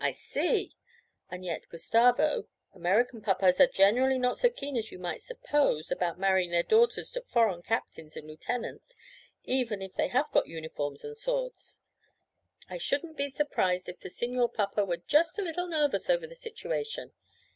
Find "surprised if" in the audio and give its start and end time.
13.30-14.00